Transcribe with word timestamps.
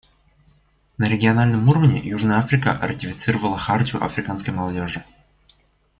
На 0.97 1.07
региональном 1.07 1.69
уровне 1.69 1.99
Южная 2.03 2.37
Африка 2.39 2.79
ратифицировала 2.81 3.55
Хартию 3.59 4.03
африканской 4.03 4.51
молодежи. 4.51 5.05